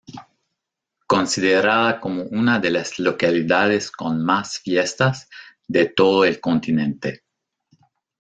[1.05, 5.29] Considerada como una de las localidades con más fiestas
[5.67, 7.21] de todo el continente.